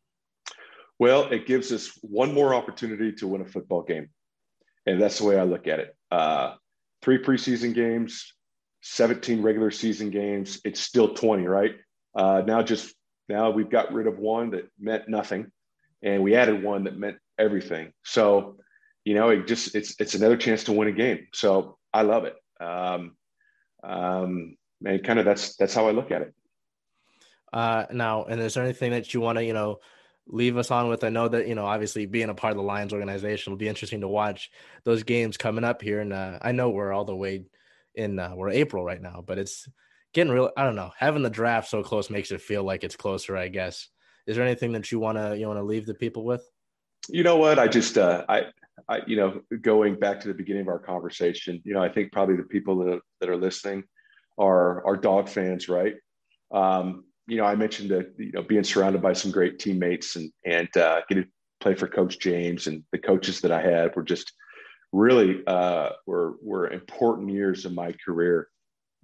[0.99, 4.09] Well, it gives us one more opportunity to win a football game.
[4.85, 5.95] And that's the way I look at it.
[6.09, 6.55] Uh,
[7.01, 8.33] three preseason games,
[8.81, 10.59] 17 regular season games.
[10.65, 11.75] It's still 20, right?
[12.15, 12.93] Uh, now, just
[13.29, 15.51] now we've got rid of one that meant nothing,
[16.01, 17.93] and we added one that meant everything.
[18.03, 18.57] So,
[19.05, 21.27] you know, it just it's it's another chance to win a game.
[21.33, 22.35] So I love it.
[22.59, 23.15] Um,
[23.83, 26.33] um, and kind of that's that's how I look at it.
[27.53, 29.79] Uh, now, and is there anything that you want to you know
[30.27, 31.03] leave us on with?
[31.03, 33.67] I know that you know obviously being a part of the Lions organization will be
[33.67, 34.51] interesting to watch
[34.84, 37.45] those games coming up here, and uh, I know we're all the way
[37.95, 39.67] in uh, we're April right now, but it's
[40.13, 40.51] getting real.
[40.55, 40.91] I don't know.
[40.97, 43.36] Having the draft so close makes it feel like it's closer.
[43.36, 43.88] I guess.
[44.27, 46.47] Is there anything that you want to you want to leave the people with?
[47.10, 47.60] You know what?
[47.60, 48.45] I just uh, I
[48.88, 52.12] I, you know, going back to the beginning of our conversation, you know, I think
[52.12, 53.84] probably the people that, that are listening
[54.38, 55.95] are are dog fans, right?
[56.51, 60.29] Um, you know, I mentioned that you know being surrounded by some great teammates and
[60.45, 61.29] and uh, getting to
[61.61, 64.33] play for Coach James and the coaches that I had were just
[64.91, 68.49] really uh, were were important years of my career,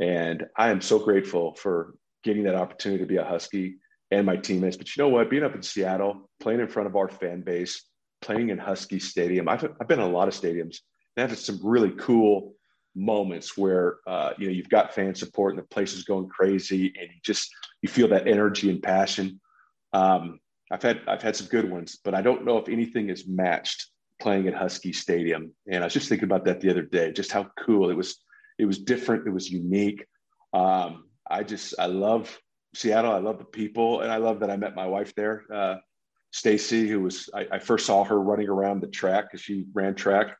[0.01, 1.93] and I am so grateful for
[2.25, 3.77] getting that opportunity to be a Husky
[4.11, 4.75] and my teammates.
[4.75, 5.29] But you know what?
[5.29, 7.81] Being up in Seattle, playing in front of our fan base,
[8.21, 9.47] playing in Husky Stadium.
[9.47, 10.79] I've, I've been in a lot of stadiums
[11.15, 12.56] and had some really cool
[12.97, 16.93] moments where uh, you know you've got fan support and the place is going crazy
[16.99, 17.49] and you just
[17.81, 19.39] you feel that energy and passion.
[19.93, 20.39] Um,
[20.71, 23.87] I've had I've had some good ones, but I don't know if anything is matched
[24.19, 25.53] playing at Husky Stadium.
[25.71, 28.17] And I was just thinking about that the other day, just how cool it was.
[28.57, 29.27] It was different.
[29.27, 30.05] It was unique.
[30.53, 32.37] Um, I just I love
[32.73, 33.11] Seattle.
[33.11, 35.43] I love the people, and I love that I met my wife there.
[35.53, 35.75] Uh,
[36.31, 39.95] Stacy, who was I, I, first saw her running around the track because she ran
[39.95, 40.35] track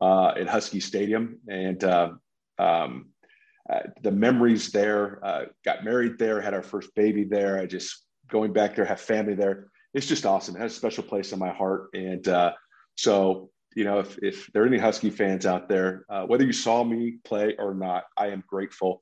[0.00, 2.10] uh, at Husky Stadium, and uh,
[2.58, 3.06] um,
[3.70, 5.24] uh, the memories there.
[5.24, 7.58] Uh, got married there, had our first baby there.
[7.58, 9.68] I just going back there, have family there.
[9.94, 10.56] It's just awesome.
[10.56, 12.52] It has a special place in my heart, and uh,
[12.96, 16.52] so you know, if if there are any Husky fans out there, uh, whether you
[16.52, 19.00] saw me play or not, I am grateful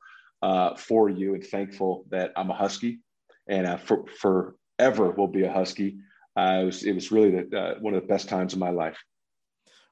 [0.78, 3.00] for you and thankful that I'm a Husky,
[3.48, 5.98] and for forever will be a Husky
[6.36, 8.98] it was it was really the, one of the best times of my life.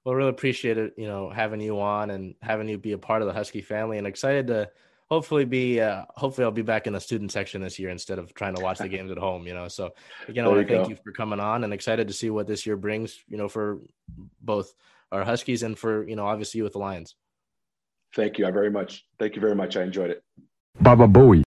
[0.05, 3.23] Well, really appreciate it, you know, having you on and having you be a part
[3.23, 4.71] of the Husky family, and excited to
[5.09, 8.35] hopefully be uh, hopefully I'll be back in the student section this year instead of
[8.35, 9.47] trying to watch the games at home.
[9.47, 9.95] You know, so
[10.29, 10.91] again, I want to thank go.
[10.91, 13.19] you for coming on and excited to see what this year brings.
[13.29, 13.81] You know, for
[14.43, 14.75] both
[15.11, 17.15] our Huskies and for you know obviously you with the Lions.
[18.15, 18.47] Thank you.
[18.47, 19.07] I very much.
[19.19, 19.77] Thank you very much.
[19.77, 20.23] I enjoyed it.
[20.81, 21.43] Baba Booey.